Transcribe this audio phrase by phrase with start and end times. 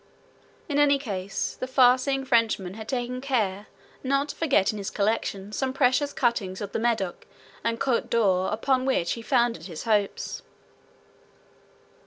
[0.67, 3.67] In any case, the far seeing Frenchman had taken care
[4.03, 7.27] not to forget in his collection some precious cuttings of the Medoc
[7.63, 10.41] and Cote d'Or, upon which he founded his hopes.